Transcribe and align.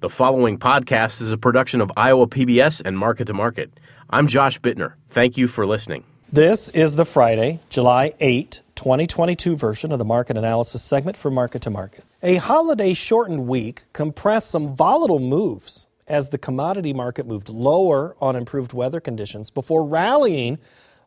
The 0.00 0.08
following 0.08 0.60
podcast 0.60 1.20
is 1.20 1.32
a 1.32 1.36
production 1.36 1.80
of 1.80 1.90
Iowa 1.96 2.28
PBS 2.28 2.80
and 2.84 2.96
Market 2.96 3.24
to 3.24 3.34
Market. 3.34 3.80
I'm 4.08 4.28
Josh 4.28 4.60
Buettner. 4.60 4.92
Thank 5.08 5.36
you 5.36 5.48
for 5.48 5.66
listening. 5.66 6.04
This 6.30 6.68
is 6.68 6.94
the 6.94 7.04
Friday, 7.04 7.58
July 7.68 8.12
8, 8.20 8.62
2022 8.76 9.56
version 9.56 9.90
of 9.90 9.98
the 9.98 10.04
market 10.04 10.36
analysis 10.36 10.84
segment 10.84 11.16
for 11.16 11.32
Market 11.32 11.62
to 11.62 11.70
Market. 11.70 12.04
A 12.22 12.36
holiday 12.36 12.94
shortened 12.94 13.48
week 13.48 13.92
compressed 13.92 14.52
some 14.52 14.72
volatile 14.72 15.18
moves 15.18 15.88
as 16.06 16.28
the 16.28 16.38
commodity 16.38 16.92
market 16.92 17.26
moved 17.26 17.48
lower 17.48 18.14
on 18.20 18.36
improved 18.36 18.72
weather 18.72 19.00
conditions 19.00 19.50
before 19.50 19.84
rallying 19.84 20.58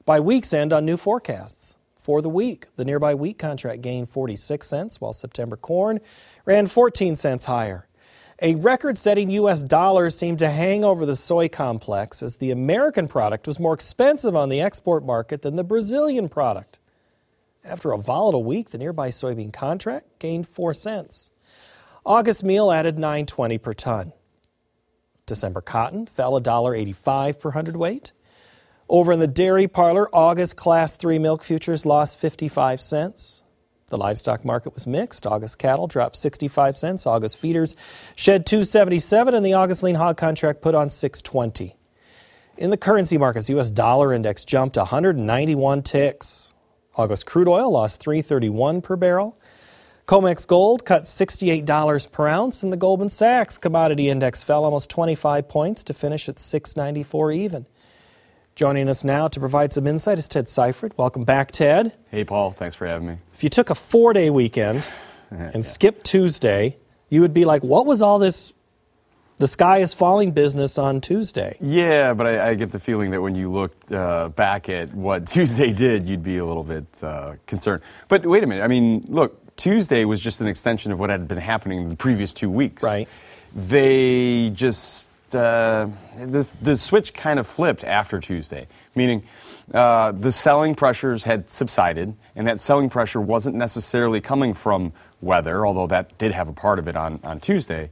by 0.03 0.19
week's 0.19 0.51
end 0.51 0.73
on 0.73 0.83
new 0.83 0.97
forecasts. 0.97 1.77
For 1.95 2.21
the 2.21 2.27
week, 2.27 2.65
the 2.75 2.83
nearby 2.83 3.15
wheat 3.15 3.39
contract 3.39 3.83
gained 3.83 4.09
46 4.09 4.67
cents, 4.67 4.99
while 4.99 5.13
September 5.13 5.55
corn 5.55 6.01
ran 6.43 6.67
14 6.67 7.15
cents 7.15 7.45
higher. 7.45 7.87
A 8.43 8.55
record 8.55 8.97
setting 8.97 9.29
U.S. 9.29 9.61
dollar 9.61 10.09
seemed 10.09 10.39
to 10.39 10.49
hang 10.49 10.84
over 10.84 11.05
the 11.05 11.16
soy 11.16 11.47
complex 11.47 12.23
as 12.23 12.38
the 12.38 12.49
American 12.49 13.07
product 13.07 13.45
was 13.45 13.59
more 13.59 13.75
expensive 13.75 14.35
on 14.35 14.49
the 14.49 14.61
export 14.61 15.05
market 15.05 15.43
than 15.43 15.57
the 15.57 15.63
Brazilian 15.63 16.27
product. 16.27 16.80
After 17.63 17.91
a 17.91 17.99
volatile 17.99 18.43
week, 18.43 18.71
the 18.71 18.80
nearby 18.80 19.09
soybean 19.09 19.53
contract 19.53 20.17
gained 20.17 20.47
4 20.47 20.73
cents. 20.73 21.30
August 22.03 22.43
meal 22.43 22.71
added 22.71 22.97
9.20 22.97 23.61
per 23.61 23.73
ton. 23.73 24.11
December 25.27 25.61
cotton 25.61 26.08
fell 26.08 26.31
$1.85 26.31 27.39
per 27.39 27.52
hundredweight. 27.52 28.11
Over 28.89 29.13
in 29.13 29.19
the 29.19 29.27
dairy 29.27 29.67
parlor, 29.67 30.09
August 30.11 30.58
class 30.58 30.97
3 30.97 31.19
milk 31.19 31.44
futures 31.44 31.85
lost 31.85 32.17
55 32.17 32.81
cents. 32.81 33.44
The 33.91 33.98
livestock 33.98 34.45
market 34.45 34.73
was 34.73 34.88
mixed. 34.88 35.27
August 35.27 35.59
cattle 35.59 35.86
dropped 35.86 36.16
65 36.16 36.77
cents. 36.77 37.05
August 37.05 37.38
feeders 37.38 37.76
shed 38.16 38.45
277 38.45 39.36
and 39.36 39.45
the 39.45 39.54
August 39.54 39.84
lean 39.84 39.95
hog 39.95 40.16
contract 40.16 40.62
put 40.62 40.73
on 40.73 40.90
620. 40.90 41.76
In 42.58 42.70
the 42.70 42.78
currency 42.78 43.17
markets, 43.17 43.50
US 43.50 43.70
dollar 43.70 44.14
index 44.14 44.45
jumped 44.45 44.78
191 44.78 45.83
ticks. 45.83 46.53
August 46.95 47.25
crude 47.25 47.50
oil 47.50 47.70
lost 47.70 48.00
331 48.00 48.81
per 48.81 48.95
barrel. 48.95 49.38
COMEX 50.08 50.48
gold 50.48 50.86
cut 50.86 51.03
$68 51.03 52.11
per 52.14 52.28
ounce 52.30 52.64
and 52.64 52.72
the 52.72 52.78
Goldman 52.78 53.09
Sachs 53.09 53.58
commodity 53.58 54.08
index 54.08 54.42
fell 54.42 54.64
almost 54.64 54.89
25 54.89 55.50
points 55.50 55.83
to 55.83 55.94
finish 55.94 56.30
at 56.30 56.39
694 56.39 57.33
even. 57.33 57.66
Joining 58.55 58.89
us 58.89 59.03
now 59.03 59.30
to 59.30 59.39
provide 59.39 59.71
some 59.71 59.88
insight 59.88 60.19
is 60.19 60.27
Ted 60.27 60.45
Seifried. 60.45 60.91
Welcome 60.97 61.23
back, 61.23 61.52
Ted. 61.52 61.94
Hey, 62.09 62.25
Paul. 62.25 62.52
Thanks 62.52 62.75
for 62.75 62.85
having 62.85 63.08
me. 63.08 63.17
If 63.33 63.43
you 63.43 63.49
took 63.49 63.69
a 63.69 63.75
four 63.75 64.11
day 64.11 64.30
weekend 64.30 64.88
and 65.31 65.55
yeah. 65.55 65.61
skipped 65.61 66.05
Tuesday, 66.05 66.77
you 67.09 67.21
would 67.21 67.33
be 67.33 67.45
like, 67.45 67.63
what 67.63 67.85
was 67.85 68.02
all 68.02 68.19
this 68.19 68.53
the 69.38 69.47
sky 69.47 69.77
is 69.80 69.93
falling 69.93 70.31
business 70.31 70.77
on 70.77 70.99
Tuesday? 70.99 71.58
Yeah, 71.61 72.13
but 72.13 72.27
I, 72.27 72.49
I 72.49 72.53
get 72.55 72.71
the 72.71 72.80
feeling 72.80 73.11
that 73.11 73.21
when 73.21 73.35
you 73.35 73.49
looked 73.49 73.91
uh, 73.91 74.30
back 74.30 74.67
at 74.67 74.93
what 74.93 75.27
Tuesday 75.27 75.71
did, 75.71 76.08
you'd 76.08 76.23
be 76.23 76.38
a 76.38 76.45
little 76.45 76.63
bit 76.63 76.86
uh, 77.02 77.36
concerned. 77.47 77.81
But 78.09 78.25
wait 78.25 78.43
a 78.43 78.47
minute. 78.47 78.63
I 78.63 78.67
mean, 78.67 79.05
look, 79.08 79.55
Tuesday 79.55 80.03
was 80.03 80.19
just 80.19 80.41
an 80.41 80.47
extension 80.47 80.91
of 80.91 80.99
what 80.99 81.09
had 81.09 81.25
been 81.27 81.38
happening 81.38 81.88
the 81.88 81.95
previous 81.95 82.33
two 82.33 82.49
weeks. 82.49 82.83
Right. 82.83 83.08
They 83.55 84.49
just 84.49 85.11
uh, 85.35 85.87
the, 86.17 86.47
the 86.61 86.77
switch 86.77 87.13
kind 87.13 87.39
of 87.39 87.47
flipped 87.47 87.83
after 87.83 88.19
Tuesday, 88.19 88.67
meaning 88.95 89.23
uh, 89.73 90.11
the 90.11 90.31
selling 90.31 90.75
pressures 90.75 91.23
had 91.23 91.49
subsided, 91.49 92.15
and 92.35 92.47
that 92.47 92.61
selling 92.61 92.89
pressure 92.89 93.21
wasn't 93.21 93.55
necessarily 93.55 94.21
coming 94.21 94.53
from 94.53 94.93
weather, 95.21 95.65
although 95.65 95.87
that 95.87 96.17
did 96.17 96.31
have 96.31 96.47
a 96.47 96.53
part 96.53 96.79
of 96.79 96.87
it 96.87 96.95
on, 96.95 97.19
on 97.23 97.39
Tuesday. 97.39 97.89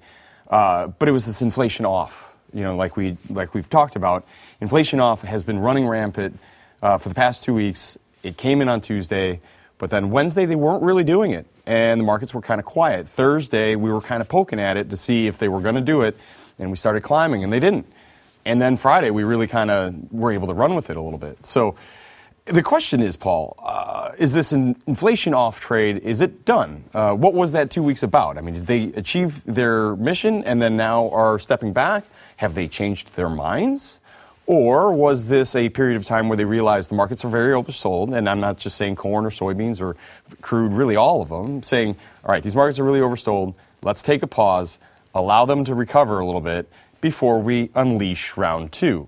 Uh, 0.49 0.87
but 0.87 1.07
it 1.07 1.11
was 1.11 1.25
this 1.25 1.41
inflation 1.41 1.85
off, 1.85 2.35
you 2.53 2.63
know, 2.63 2.75
like, 2.75 2.97
we, 2.97 3.17
like 3.29 3.53
we've 3.53 3.69
talked 3.69 3.95
about. 3.95 4.25
Inflation 4.61 4.99
off 4.99 5.21
has 5.21 5.43
been 5.43 5.59
running 5.59 5.87
rampant 5.87 6.39
uh, 6.81 6.97
for 6.97 7.09
the 7.09 7.15
past 7.15 7.43
two 7.43 7.53
weeks. 7.53 7.97
It 8.23 8.37
came 8.37 8.61
in 8.61 8.67
on 8.67 8.81
Tuesday, 8.81 9.39
but 9.77 9.89
then 9.89 10.09
Wednesday 10.09 10.45
they 10.45 10.55
weren't 10.55 10.83
really 10.83 11.03
doing 11.03 11.31
it, 11.31 11.45
and 11.65 12.01
the 12.01 12.05
markets 12.05 12.33
were 12.33 12.41
kind 12.41 12.59
of 12.59 12.65
quiet. 12.65 13.07
Thursday 13.07 13.75
we 13.75 13.91
were 13.91 14.01
kind 14.01 14.21
of 14.21 14.27
poking 14.27 14.59
at 14.59 14.75
it 14.75 14.89
to 14.89 14.97
see 14.97 15.27
if 15.27 15.37
they 15.37 15.47
were 15.47 15.61
going 15.61 15.75
to 15.75 15.81
do 15.81 16.01
it 16.01 16.17
and 16.59 16.69
we 16.69 16.77
started 16.77 17.01
climbing, 17.01 17.43
and 17.43 17.51
they 17.51 17.59
didn't. 17.59 17.85
And 18.45 18.61
then 18.61 18.77
Friday, 18.77 19.09
we 19.09 19.23
really 19.23 19.47
kind 19.47 19.71
of 19.71 20.11
were 20.11 20.31
able 20.31 20.47
to 20.47 20.53
run 20.53 20.75
with 20.75 20.89
it 20.89 20.97
a 20.97 21.01
little 21.01 21.19
bit. 21.19 21.45
So 21.45 21.75
the 22.45 22.63
question 22.63 23.01
is, 23.01 23.15
Paul, 23.15 23.55
uh, 23.63 24.11
is 24.17 24.33
this 24.33 24.51
an 24.51 24.75
inflation 24.87 25.33
off 25.33 25.59
trade? 25.59 25.99
Is 25.99 26.21
it 26.21 26.45
done? 26.45 26.83
Uh, 26.93 27.13
what 27.13 27.33
was 27.33 27.51
that 27.51 27.69
two 27.69 27.83
weeks 27.83 28.01
about? 28.01 28.37
I 28.37 28.41
mean, 28.41 28.55
did 28.55 28.67
they 28.67 28.83
achieve 28.93 29.43
their 29.45 29.95
mission 29.97 30.43
and 30.43 30.61
then 30.61 30.75
now 30.75 31.09
are 31.09 31.37
stepping 31.37 31.73
back? 31.73 32.05
Have 32.37 32.55
they 32.55 32.67
changed 32.67 33.15
their 33.15 33.29
minds? 33.29 33.99
Or 34.47 34.91
was 34.91 35.27
this 35.27 35.55
a 35.55 35.69
period 35.69 35.95
of 35.95 36.05
time 36.05 36.27
where 36.27 36.35
they 36.35 36.45
realized 36.45 36.89
the 36.89 36.95
markets 36.95 37.23
are 37.23 37.29
very 37.29 37.53
oversold? 37.53 38.17
And 38.17 38.27
I'm 38.27 38.39
not 38.39 38.57
just 38.57 38.77
saying 38.77 38.95
corn 38.95 39.25
or 39.25 39.29
soybeans 39.29 39.79
or 39.79 39.95
crude, 40.41 40.73
really 40.73 40.95
all 40.95 41.21
of 41.21 41.29
them, 41.29 41.61
saying, 41.61 41.95
all 42.25 42.31
right, 42.31 42.41
these 42.41 42.55
markets 42.55 42.79
are 42.79 42.83
really 42.83 42.99
oversold. 42.99 43.53
Let's 43.83 44.01
take 44.01 44.23
a 44.23 44.27
pause 44.27 44.79
allow 45.13 45.45
them 45.45 45.65
to 45.65 45.75
recover 45.75 46.19
a 46.19 46.25
little 46.25 46.41
bit 46.41 46.69
before 47.01 47.39
we 47.39 47.69
unleash 47.75 48.37
round 48.37 48.71
two? 48.71 49.07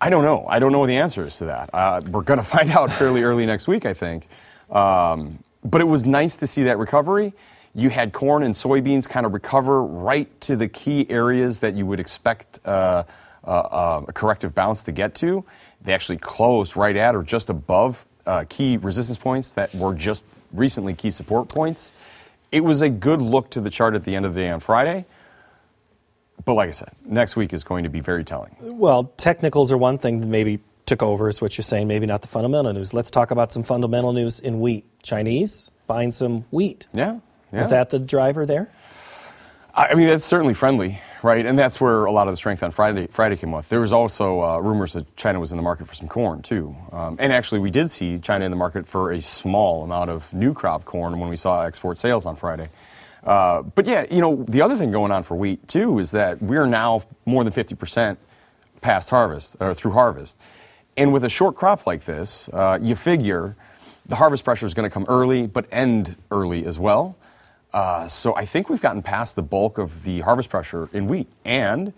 I 0.00 0.10
don't 0.10 0.24
know. 0.24 0.44
I 0.48 0.58
don't 0.58 0.72
know 0.72 0.84
the 0.84 0.96
answers 0.96 1.38
to 1.38 1.44
that. 1.46 1.70
Uh, 1.72 2.00
we're 2.10 2.22
going 2.22 2.40
to 2.40 2.44
find 2.44 2.70
out 2.70 2.90
fairly 2.90 3.22
early 3.22 3.46
next 3.46 3.68
week, 3.68 3.86
I 3.86 3.94
think. 3.94 4.26
Um, 4.70 5.38
but 5.64 5.80
it 5.80 5.84
was 5.84 6.04
nice 6.04 6.36
to 6.38 6.46
see 6.46 6.64
that 6.64 6.78
recovery. 6.78 7.32
You 7.74 7.88
had 7.88 8.12
corn 8.12 8.42
and 8.42 8.52
soybeans 8.52 9.08
kind 9.08 9.24
of 9.24 9.32
recover 9.32 9.82
right 9.82 10.28
to 10.42 10.56
the 10.56 10.68
key 10.68 11.06
areas 11.08 11.60
that 11.60 11.74
you 11.74 11.86
would 11.86 12.00
expect 12.00 12.58
uh, 12.64 13.04
uh, 13.44 13.50
uh 13.50 14.04
a 14.08 14.12
corrective 14.12 14.54
bounce 14.54 14.82
to 14.84 14.92
get 14.92 15.14
to. 15.16 15.44
They 15.80 15.94
actually 15.94 16.18
closed 16.18 16.76
right 16.76 16.96
at 16.96 17.14
or 17.14 17.22
just 17.22 17.48
above 17.48 18.04
uh, 18.26 18.44
key 18.48 18.76
resistance 18.76 19.18
points 19.18 19.52
that 19.52 19.74
were 19.74 19.94
just 19.94 20.26
recently 20.52 20.94
key 20.94 21.10
support 21.10 21.48
points 21.48 21.92
it 22.52 22.62
was 22.62 22.82
a 22.82 22.88
good 22.88 23.20
look 23.20 23.50
to 23.50 23.60
the 23.60 23.70
chart 23.70 23.94
at 23.94 24.04
the 24.04 24.14
end 24.14 24.26
of 24.26 24.34
the 24.34 24.42
day 24.42 24.50
on 24.50 24.60
Friday. 24.60 25.06
But 26.44 26.54
like 26.54 26.68
I 26.68 26.72
said, 26.72 26.90
next 27.04 27.34
week 27.36 27.52
is 27.52 27.64
going 27.64 27.84
to 27.84 27.90
be 27.90 28.00
very 28.00 28.24
telling. 28.24 28.54
Well, 28.60 29.12
technicals 29.16 29.72
are 29.72 29.78
one 29.78 29.98
thing 29.98 30.20
that 30.20 30.26
maybe 30.26 30.60
took 30.86 31.02
over, 31.02 31.28
is 31.28 31.40
what 31.40 31.56
you're 31.56 31.62
saying, 31.62 31.88
maybe 31.88 32.06
not 32.06 32.22
the 32.22 32.28
fundamental 32.28 32.72
news. 32.72 32.92
Let's 32.92 33.10
talk 33.10 33.30
about 33.30 33.52
some 33.52 33.62
fundamental 33.62 34.12
news 34.12 34.40
in 34.40 34.60
wheat. 34.60 34.84
Chinese 35.02 35.70
buying 35.86 36.12
some 36.12 36.44
wheat. 36.50 36.86
Yeah. 36.92 37.20
yeah. 37.52 37.58
Was 37.58 37.70
that 37.70 37.90
the 37.90 37.98
driver 37.98 38.44
there? 38.44 38.70
I 39.74 39.94
mean, 39.94 40.08
that's 40.08 40.24
certainly 40.24 40.54
friendly, 40.54 41.00
right? 41.22 41.44
And 41.46 41.58
that's 41.58 41.80
where 41.80 42.04
a 42.04 42.12
lot 42.12 42.26
of 42.26 42.32
the 42.32 42.36
strength 42.36 42.62
on 42.62 42.70
Friday, 42.70 43.06
Friday 43.06 43.36
came 43.36 43.52
with. 43.52 43.68
There 43.68 43.80
was 43.80 43.92
also 43.92 44.42
uh, 44.42 44.58
rumors 44.58 44.94
that 44.94 45.16
China 45.16 45.40
was 45.40 45.52
in 45.52 45.56
the 45.56 45.62
market 45.62 45.86
for 45.86 45.94
some 45.94 46.08
corn, 46.08 46.42
too. 46.42 46.74
Um, 46.90 47.16
and 47.20 47.32
actually, 47.32 47.60
we 47.60 47.70
did 47.70 47.90
see 47.90 48.18
China 48.18 48.44
in 48.44 48.50
the 48.50 48.56
market 48.56 48.86
for 48.86 49.12
a 49.12 49.20
small 49.20 49.84
amount 49.84 50.10
of 50.10 50.32
new 50.32 50.52
crop 50.52 50.84
corn 50.84 51.18
when 51.18 51.28
we 51.28 51.36
saw 51.36 51.62
export 51.62 51.98
sales 51.98 52.26
on 52.26 52.36
Friday. 52.36 52.68
Uh, 53.24 53.62
but 53.62 53.86
yeah, 53.86 54.04
you 54.10 54.20
know, 54.20 54.44
the 54.48 54.60
other 54.60 54.76
thing 54.76 54.90
going 54.90 55.12
on 55.12 55.22
for 55.22 55.36
wheat, 55.36 55.66
too, 55.68 55.98
is 55.98 56.10
that 56.10 56.42
we're 56.42 56.66
now 56.66 57.02
more 57.24 57.44
than 57.44 57.52
50% 57.52 58.16
past 58.80 59.10
harvest, 59.10 59.56
or 59.60 59.72
through 59.74 59.92
harvest. 59.92 60.38
And 60.96 61.12
with 61.12 61.24
a 61.24 61.28
short 61.28 61.54
crop 61.54 61.86
like 61.86 62.04
this, 62.04 62.48
uh, 62.52 62.78
you 62.82 62.96
figure 62.96 63.56
the 64.06 64.16
harvest 64.16 64.44
pressure 64.44 64.66
is 64.66 64.74
going 64.74 64.88
to 64.88 64.92
come 64.92 65.06
early, 65.08 65.46
but 65.46 65.66
end 65.70 66.16
early 66.32 66.66
as 66.66 66.78
well. 66.78 67.16
Uh, 67.72 68.06
so 68.06 68.34
I 68.36 68.44
think 68.44 68.68
we've 68.68 68.80
gotten 68.80 69.02
past 69.02 69.36
the 69.36 69.42
bulk 69.42 69.78
of 69.78 70.04
the 70.04 70.20
harvest 70.20 70.50
pressure 70.50 70.88
in 70.92 71.06
wheat. 71.06 71.28
And 71.44 71.92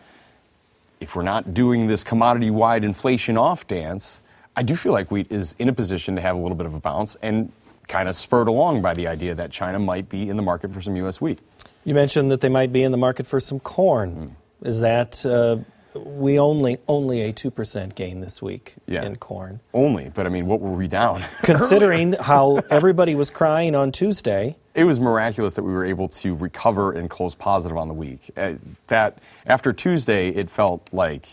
if 1.01 1.17
we're 1.17 1.23
not 1.23 1.53
doing 1.53 1.87
this 1.87 2.05
commodity 2.05 2.51
wide 2.51 2.85
inflation 2.85 3.37
off 3.37 3.67
dance, 3.67 4.21
I 4.57 4.62
do 4.62 4.77
feel 4.77 4.93
like 4.93 5.11
wheat 5.11 5.27
is 5.31 5.55
in 5.59 5.69
a 5.69 5.73
position 5.73 6.15
to 6.15 6.21
have 6.21 6.37
a 6.37 6.39
little 6.39 6.57
bit 6.57 6.67
of 6.67 6.75
a 6.75 6.81
bounce 6.81 7.17
and 7.23 7.51
kind 7.89 8.09
of 8.09 8.17
spurred 8.17 8.49
along 8.49 8.83
by 8.83 8.95
the 8.95 9.07
idea 9.09 9.35
that 9.35 9.51
China 9.51 9.79
might 9.79 10.09
be 10.09 10.29
in 10.29 10.37
the 10.37 10.43
market 10.43 10.73
for 10.73 10.81
some 10.81 10.97
U.S. 10.97 11.21
wheat. 11.21 11.41
You 11.85 11.95
mentioned 11.95 12.31
that 12.31 12.41
they 12.41 12.49
might 12.49 12.73
be 12.73 12.83
in 12.83 12.93
the 12.93 12.99
market 12.99 13.27
for 13.27 13.41
some 13.41 13.61
corn. 13.61 14.37
Mm. 14.62 14.67
Is 14.67 14.81
that 14.81 15.26
uh, 15.26 15.59
we 15.94 16.38
only 16.38 16.79
only 16.88 17.23
a 17.23 17.32
two 17.32 17.50
percent 17.50 17.94
gain 17.94 18.20
this 18.20 18.43
week 18.43 18.75
yeah. 18.87 19.05
in 19.05 19.17
corn? 19.17 19.61
Only, 19.73 20.11
but 20.14 20.26
I 20.26 20.29
mean, 20.29 20.46
what 20.46 20.61
were 20.61 20.73
we 20.73 20.88
down? 20.88 21.25
Considering 21.43 22.14
how 22.14 22.56
everybody 22.70 23.14
was 23.14 23.31
crying 23.31 23.75
on 23.75 23.93
Tuesday 23.93 24.56
it 24.75 24.85
was 24.85 24.99
miraculous 24.99 25.55
that 25.55 25.62
we 25.62 25.73
were 25.73 25.85
able 25.85 26.08
to 26.08 26.35
recover 26.35 26.93
and 26.93 27.08
close 27.08 27.35
positive 27.35 27.76
on 27.76 27.88
the 27.88 27.94
week. 27.94 28.31
Uh, 28.37 28.55
that 28.88 29.19
after 29.46 29.73
Tuesday, 29.73 30.31
it 30.31 30.50
felt 30.50 30.88
like 30.93 31.29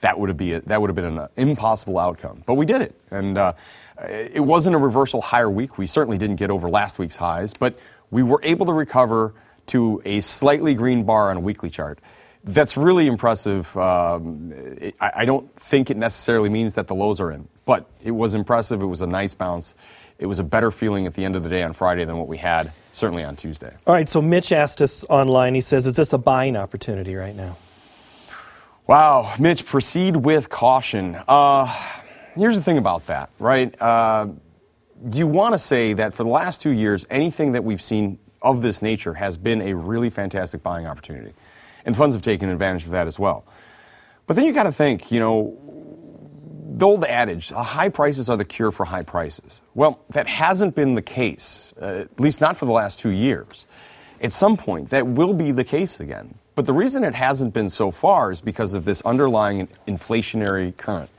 that 0.00 0.18
would 0.18 0.28
have 0.28 0.36
be 0.36 0.58
that 0.58 0.80
would 0.80 0.90
have 0.90 0.96
been 0.96 1.18
an 1.18 1.28
impossible 1.36 1.98
outcome, 1.98 2.42
but 2.44 2.54
we 2.54 2.66
did 2.66 2.82
it, 2.82 2.94
and 3.10 3.38
uh, 3.38 3.54
it 4.02 4.44
wasn't 4.44 4.74
a 4.74 4.78
reversal 4.78 5.22
higher 5.22 5.50
week. 5.50 5.78
We 5.78 5.86
certainly 5.86 6.18
didn't 6.18 6.36
get 6.36 6.50
over 6.50 6.68
last 6.68 6.98
week's 6.98 7.16
highs, 7.16 7.54
but 7.54 7.78
we 8.10 8.22
were 8.22 8.40
able 8.42 8.66
to 8.66 8.72
recover 8.72 9.32
to 9.68 10.02
a 10.04 10.20
slightly 10.20 10.74
green 10.74 11.04
bar 11.04 11.30
on 11.30 11.36
a 11.36 11.40
weekly 11.40 11.70
chart. 11.70 12.00
That's 12.44 12.76
really 12.76 13.06
impressive. 13.06 13.74
Um, 13.76 14.52
I, 15.00 15.12
I 15.16 15.24
don't 15.24 15.54
think 15.56 15.90
it 15.90 15.96
necessarily 15.96 16.48
means 16.48 16.74
that 16.74 16.88
the 16.88 16.94
lows 16.94 17.20
are 17.20 17.30
in, 17.30 17.48
but 17.64 17.88
it 18.02 18.10
was 18.10 18.34
impressive. 18.34 18.82
It 18.82 18.86
was 18.86 19.00
a 19.00 19.06
nice 19.06 19.34
bounce 19.34 19.74
it 20.22 20.26
was 20.26 20.38
a 20.38 20.44
better 20.44 20.70
feeling 20.70 21.06
at 21.06 21.14
the 21.14 21.24
end 21.24 21.34
of 21.34 21.42
the 21.42 21.50
day 21.50 21.64
on 21.64 21.72
Friday 21.72 22.04
than 22.04 22.16
what 22.16 22.28
we 22.28 22.36
had 22.36 22.72
certainly 22.92 23.24
on 23.24 23.34
Tuesday. 23.34 23.72
All 23.88 23.94
right, 23.94 24.08
so 24.08 24.22
Mitch 24.22 24.52
asked 24.52 24.80
us 24.80 25.04
online. 25.08 25.56
He 25.56 25.60
says, 25.60 25.84
"Is 25.84 25.94
this 25.94 26.12
a 26.12 26.18
buying 26.18 26.56
opportunity 26.56 27.16
right 27.16 27.34
now?" 27.34 27.56
Wow, 28.86 29.34
Mitch, 29.40 29.66
proceed 29.66 30.14
with 30.14 30.48
caution. 30.48 31.16
Uh, 31.26 31.66
here's 32.36 32.56
the 32.56 32.62
thing 32.62 32.78
about 32.78 33.06
that, 33.06 33.30
right? 33.40 33.74
Uh, 33.82 34.28
you 35.10 35.26
want 35.26 35.54
to 35.54 35.58
say 35.58 35.92
that 35.94 36.14
for 36.14 36.22
the 36.22 36.30
last 36.30 36.60
two 36.60 36.70
years, 36.70 37.04
anything 37.10 37.52
that 37.52 37.64
we've 37.64 37.82
seen 37.82 38.20
of 38.40 38.62
this 38.62 38.80
nature 38.80 39.14
has 39.14 39.36
been 39.36 39.60
a 39.60 39.74
really 39.74 40.10
fantastic 40.10 40.62
buying 40.62 40.86
opportunity. 40.86 41.32
And 41.84 41.96
funds 41.96 42.14
have 42.14 42.22
taken 42.22 42.48
advantage 42.48 42.84
of 42.84 42.90
that 42.90 43.06
as 43.06 43.18
well. 43.18 43.44
But 44.26 44.36
then 44.36 44.44
you 44.44 44.52
got 44.52 44.64
to 44.64 44.72
think, 44.72 45.10
you 45.10 45.20
know, 45.20 45.58
the 46.68 46.86
old 46.86 47.04
adage, 47.04 47.50
high 47.50 47.88
prices 47.88 48.28
are 48.30 48.36
the 48.36 48.44
cure 48.44 48.70
for 48.70 48.84
high 48.86 49.02
prices. 49.02 49.60
Well, 49.74 50.00
that 50.10 50.26
hasn't 50.26 50.74
been 50.74 50.94
the 50.94 51.02
case, 51.02 51.74
uh, 51.80 52.06
at 52.10 52.20
least 52.20 52.40
not 52.40 52.56
for 52.56 52.64
the 52.64 52.72
last 52.72 52.98
two 52.98 53.10
years. 53.10 53.66
At 54.20 54.32
some 54.32 54.56
point, 54.56 54.90
that 54.90 55.06
will 55.06 55.34
be 55.34 55.50
the 55.50 55.64
case 55.64 56.00
again. 56.00 56.36
But 56.54 56.66
the 56.66 56.72
reason 56.72 57.02
it 57.04 57.14
hasn't 57.14 57.52
been 57.52 57.68
so 57.68 57.90
far 57.90 58.30
is 58.30 58.40
because 58.40 58.74
of 58.74 58.84
this 58.84 59.02
underlying 59.02 59.68
inflationary 59.88 60.76
current. 60.76 61.10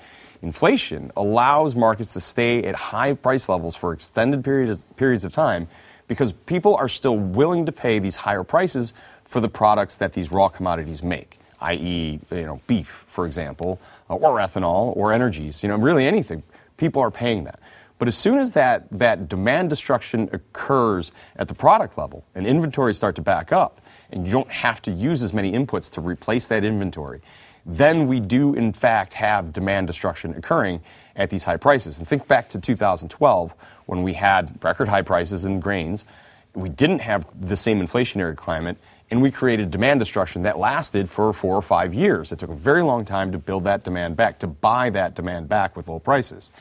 Inflation 0.42 1.12
allows 1.16 1.76
markets 1.76 2.14
to 2.14 2.20
stay 2.20 2.64
at 2.64 2.76
high 2.76 3.14
price 3.14 3.48
levels 3.48 3.76
for 3.76 3.94
extended 3.94 4.44
periods, 4.44 4.88
periods 4.96 5.24
of 5.26 5.34
time 5.34 5.68
because 6.08 6.34
people 6.34 6.76
are 6.76 6.90
still 6.90 7.18
willing 7.18 7.66
to 7.66 7.72
pay 7.72 8.00
these 8.00 8.16
higher 8.16 8.44
prices 8.44 8.94
for 9.34 9.42
the 9.42 9.50
products 9.50 9.98
that 9.98 10.14
these 10.14 10.32
raw 10.32 10.48
commodities 10.48 11.02
make, 11.02 11.40
i.e., 11.62 12.20
you 12.30 12.46
know, 12.46 12.62
beef, 12.68 13.04
for 13.08 13.26
example, 13.26 13.82
uh, 14.08 14.16
or 14.16 14.38
ethanol, 14.38 14.96
or 14.96 15.12
energies. 15.12 15.64
You 15.64 15.70
know, 15.70 15.76
really 15.76 16.06
anything. 16.06 16.44
People 16.78 17.02
are 17.02 17.10
paying 17.10 17.44
that. 17.46 17.60
But 17.98 18.08
as 18.08 18.16
soon 18.16 18.38
as 18.38 18.52
that, 18.52 18.88
that 18.92 19.28
demand 19.28 19.72
destruction 19.72 20.30
occurs 20.34 21.12
at 21.36 21.48
the 21.48 21.56
product 21.56 21.98
level 21.98 22.24
and 22.36 22.46
inventories 22.46 22.96
start 22.96 23.16
to 23.16 23.24
back 23.24 23.52
up, 23.52 23.82
and 24.12 24.24
you 24.24 24.32
don't 24.32 24.52
have 24.52 24.84
to 24.84 24.92
use 24.92 25.24
as 25.24 25.34
many 25.34 25.52
inputs 25.54 25.90
to 25.94 26.02
replace 26.02 26.46
that 26.50 26.64
inventory, 26.64 27.20
then 27.66 28.08
we 28.08 28.20
do 28.20 28.54
in 28.54 28.72
fact 28.72 29.14
have 29.14 29.52
demand 29.52 29.88
destruction 29.88 30.36
occurring 30.36 30.80
at 31.16 31.32
these 31.32 31.46
high 31.46 31.58
prices. 31.58 31.98
And 31.98 32.08
think 32.08 32.28
back 32.28 32.50
to 32.50 32.60
2012 32.60 33.56
when 33.88 34.04
we 34.04 34.14
had 34.14 34.64
record 34.64 34.90
high 34.90 35.02
prices 35.02 35.44
in 35.44 35.60
grains. 35.60 36.06
We 36.54 36.70
didn't 36.70 37.00
have 37.00 37.26
the 37.40 37.58
same 37.58 37.82
inflationary 37.82 38.36
climate, 38.36 38.78
and 39.10 39.22
we 39.22 39.32
created 39.32 39.72
demand 39.72 40.00
destruction 40.00 40.42
that 40.44 40.58
lasted 40.58 41.10
for 41.10 41.32
four 41.34 41.56
or 41.56 41.62
five 41.62 41.94
years. 41.94 42.32
It 42.32 42.40
took 42.40 42.50
a 42.50 42.56
very 42.56 42.82
long 42.82 43.06
time 43.06 43.32
to 43.32 43.38
build 43.38 43.64
that 43.66 43.84
demand 43.84 44.16
back, 44.16 44.40
to 44.40 44.48
buy 44.48 44.90
that 44.92 45.16
demand 45.16 45.50
back 45.50 45.76
with 45.76 45.88
low 45.88 46.00
prices. 46.00 46.52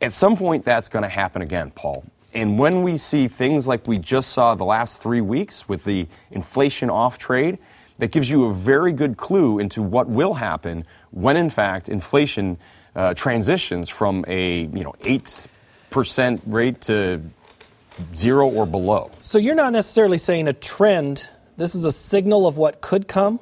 At 0.00 0.12
some 0.12 0.36
point, 0.36 0.64
that's 0.64 0.88
going 0.88 1.02
to 1.02 1.08
happen 1.08 1.42
again, 1.42 1.70
Paul. 1.70 2.04
And 2.34 2.58
when 2.58 2.82
we 2.82 2.96
see 2.96 3.28
things 3.28 3.68
like 3.68 3.86
we 3.86 3.98
just 3.98 4.30
saw 4.30 4.54
the 4.54 4.64
last 4.64 5.02
three 5.02 5.20
weeks 5.20 5.68
with 5.68 5.84
the 5.84 6.06
inflation 6.30 6.88
off 6.88 7.18
trade, 7.18 7.58
that 7.98 8.10
gives 8.10 8.30
you 8.30 8.46
a 8.46 8.52
very 8.52 8.92
good 8.92 9.16
clue 9.16 9.58
into 9.58 9.82
what 9.82 10.08
will 10.08 10.34
happen 10.34 10.84
when, 11.10 11.36
in 11.36 11.50
fact, 11.50 11.88
inflation 11.88 12.58
uh, 12.96 13.14
transitions 13.14 13.88
from 13.88 14.24
a 14.28 14.62
you 14.62 14.84
know 14.84 14.94
eight 15.02 15.46
percent 15.90 16.42
rate 16.46 16.80
to 16.82 17.22
zero 18.14 18.48
or 18.48 18.66
below. 18.66 19.10
So 19.18 19.38
you're 19.38 19.54
not 19.54 19.72
necessarily 19.72 20.18
saying 20.18 20.48
a 20.48 20.52
trend. 20.52 21.30
This 21.56 21.74
is 21.74 21.84
a 21.84 21.92
signal 21.92 22.46
of 22.46 22.56
what 22.56 22.80
could 22.80 23.08
come. 23.08 23.40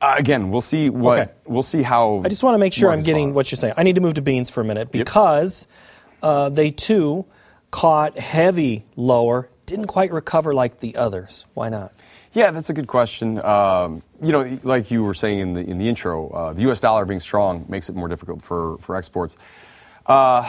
Uh, 0.00 0.14
again, 0.18 0.50
we'll 0.50 0.60
see 0.60 0.90
what 0.90 1.18
okay. 1.18 1.32
we'll 1.46 1.62
see 1.62 1.82
how. 1.82 2.22
I 2.24 2.28
just 2.28 2.42
want 2.42 2.54
to 2.54 2.58
make 2.58 2.72
sure 2.72 2.90
I'm 2.90 3.02
getting 3.02 3.32
what 3.32 3.50
you're 3.50 3.56
saying. 3.56 3.74
I 3.76 3.82
need 3.82 3.94
to 3.94 4.00
move 4.00 4.14
to 4.14 4.22
beans 4.22 4.50
for 4.50 4.60
a 4.60 4.64
minute 4.64 4.90
because 4.90 5.66
yep. 5.70 6.18
uh, 6.22 6.48
they 6.50 6.70
too 6.70 7.24
caught 7.70 8.18
heavy 8.18 8.84
lower, 8.96 9.48
didn't 9.66 9.86
quite 9.86 10.12
recover 10.12 10.52
like 10.52 10.80
the 10.80 10.96
others. 10.96 11.46
Why 11.54 11.70
not? 11.70 11.92
Yeah, 12.34 12.50
that's 12.50 12.68
a 12.68 12.74
good 12.74 12.88
question. 12.88 13.42
Um, 13.44 14.02
you 14.20 14.32
know, 14.32 14.58
like 14.62 14.90
you 14.90 15.04
were 15.04 15.14
saying 15.14 15.38
in 15.38 15.52
the 15.54 15.60
in 15.60 15.78
the 15.78 15.88
intro, 15.88 16.28
uh, 16.30 16.52
the 16.52 16.62
U.S. 16.62 16.80
dollar 16.80 17.04
being 17.04 17.20
strong 17.20 17.64
makes 17.68 17.88
it 17.88 17.94
more 17.94 18.08
difficult 18.08 18.42
for 18.42 18.76
for 18.78 18.96
exports. 18.96 19.36
Uh, 20.04 20.42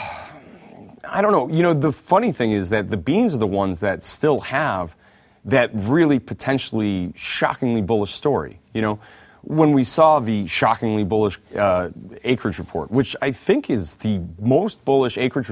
I 1.07 1.21
don't 1.21 1.31
know. 1.31 1.47
You 1.49 1.63
know, 1.63 1.73
the 1.73 1.91
funny 1.91 2.31
thing 2.31 2.51
is 2.51 2.71
that 2.71 2.89
the 2.89 2.97
beans 2.97 3.33
are 3.33 3.37
the 3.37 3.47
ones 3.47 3.79
that 3.81 4.03
still 4.03 4.39
have 4.41 4.95
that 5.45 5.69
really 5.73 6.19
potentially 6.19 7.13
shockingly 7.15 7.81
bullish 7.81 8.13
story. 8.13 8.59
You 8.73 8.81
know, 8.81 8.99
when 9.43 9.73
we 9.73 9.83
saw 9.83 10.19
the 10.19 10.47
shockingly 10.47 11.03
bullish 11.03 11.39
uh, 11.55 11.89
acreage 12.23 12.57
report, 12.57 12.89
which 12.91 13.15
I 13.21 13.31
think 13.31 13.69
is 13.69 13.95
the 13.97 14.21
most 14.39 14.83
bullish 14.83 15.17
acreage, 15.17 15.51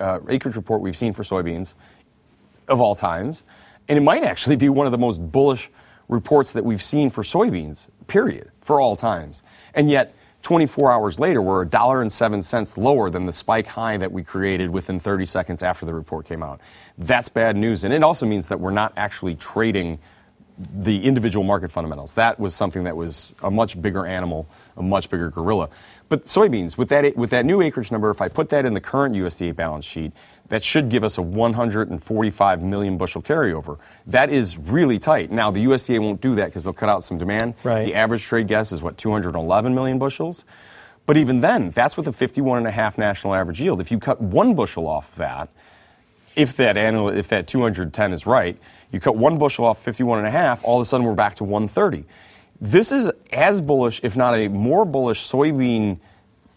uh, 0.00 0.18
acreage 0.28 0.56
report 0.56 0.80
we've 0.80 0.96
seen 0.96 1.12
for 1.12 1.22
soybeans 1.22 1.74
of 2.66 2.80
all 2.80 2.94
times, 2.94 3.44
and 3.88 3.96
it 3.96 4.02
might 4.02 4.24
actually 4.24 4.56
be 4.56 4.68
one 4.68 4.86
of 4.86 4.92
the 4.92 4.98
most 4.98 5.18
bullish 5.30 5.70
reports 6.08 6.52
that 6.52 6.64
we've 6.64 6.82
seen 6.82 7.08
for 7.08 7.22
soybeans, 7.22 7.88
period, 8.08 8.50
for 8.60 8.80
all 8.80 8.96
times. 8.96 9.44
And 9.74 9.88
yet, 9.88 10.12
24 10.42 10.90
hours 10.90 11.20
later, 11.20 11.42
we're 11.42 11.62
a 11.62 11.66
dollar 11.66 12.00
and 12.00 12.10
seven 12.10 12.40
cents 12.42 12.78
lower 12.78 13.10
than 13.10 13.26
the 13.26 13.32
spike 13.32 13.66
high 13.66 13.96
that 13.98 14.10
we 14.10 14.22
created 14.22 14.70
within 14.70 14.98
30 14.98 15.26
seconds 15.26 15.62
after 15.62 15.84
the 15.84 15.92
report 15.92 16.26
came 16.26 16.42
out. 16.42 16.60
That's 16.96 17.28
bad 17.28 17.56
news, 17.56 17.84
and 17.84 17.92
it 17.92 18.02
also 18.02 18.26
means 18.26 18.48
that 18.48 18.58
we're 18.58 18.70
not 18.70 18.92
actually 18.96 19.34
trading 19.34 19.98
the 20.74 21.04
individual 21.04 21.44
market 21.44 21.70
fundamentals. 21.70 22.14
That 22.14 22.38
was 22.38 22.54
something 22.54 22.84
that 22.84 22.96
was 22.96 23.34
a 23.42 23.50
much 23.50 23.80
bigger 23.80 24.06
animal, 24.06 24.46
a 24.76 24.82
much 24.82 25.08
bigger 25.08 25.30
gorilla. 25.30 25.70
But 26.08 26.24
soybeans, 26.24 26.76
with 26.76 26.88
that, 26.90 27.16
with 27.16 27.30
that 27.30 27.46
new 27.46 27.62
acreage 27.62 27.90
number, 27.90 28.10
if 28.10 28.20
I 28.20 28.28
put 28.28 28.48
that 28.50 28.64
in 28.64 28.74
the 28.74 28.80
current 28.80 29.14
USDA 29.14 29.54
balance 29.56 29.84
sheet, 29.84 30.12
that 30.50 30.62
should 30.62 30.88
give 30.88 31.02
us 31.02 31.16
a 31.16 31.22
145 31.22 32.62
million 32.62 32.98
bushel 32.98 33.22
carryover. 33.22 33.78
That 34.06 34.30
is 34.30 34.58
really 34.58 34.98
tight. 34.98 35.30
Now, 35.30 35.50
the 35.50 35.64
USDA 35.64 36.00
won't 36.00 36.20
do 36.20 36.34
that 36.34 36.46
because 36.46 36.64
they'll 36.64 36.74
cut 36.74 36.88
out 36.88 37.02
some 37.02 37.18
demand. 37.18 37.54
Right. 37.62 37.84
The 37.84 37.94
average 37.94 38.24
trade 38.24 38.48
guess 38.48 38.72
is 38.72 38.82
what, 38.82 38.98
211 38.98 39.74
million 39.74 39.98
bushels? 39.98 40.44
But 41.06 41.16
even 41.16 41.40
then, 41.40 41.70
that's 41.70 41.96
with 41.96 42.08
a 42.08 42.12
51.5 42.12 42.98
national 42.98 43.34
average 43.34 43.60
yield. 43.60 43.80
If 43.80 43.90
you 43.90 43.98
cut 43.98 44.20
one 44.20 44.54
bushel 44.54 44.86
off 44.86 45.12
of 45.12 45.18
that, 45.18 45.48
if 46.36 46.56
that 46.56 46.76
annual, 46.76 47.08
if 47.10 47.28
that 47.28 47.46
210 47.46 48.12
is 48.12 48.26
right, 48.26 48.58
you 48.90 49.00
cut 49.00 49.16
one 49.16 49.38
bushel 49.38 49.64
off 49.64 49.82
51 49.82 50.18
and 50.18 50.26
a 50.26 50.30
half, 50.30 50.64
all 50.64 50.80
of 50.80 50.82
a 50.82 50.84
sudden 50.84 51.06
we're 51.06 51.14
back 51.14 51.36
to 51.36 51.44
130. 51.44 52.04
This 52.60 52.92
is 52.92 53.10
as 53.32 53.60
bullish, 53.60 54.00
if 54.02 54.16
not 54.16 54.34
a 54.34 54.48
more 54.48 54.84
bullish 54.84 55.20
soybean 55.20 55.98